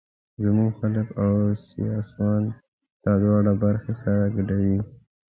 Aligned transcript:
زموږ 0.43 0.71
خلک 0.79 1.07
او 1.23 1.31
سیاسون 1.67 2.41
دا 3.03 3.13
دواړه 3.23 3.53
برخې 3.63 3.93
سره 4.03 4.23
ګډوي. 4.35 4.79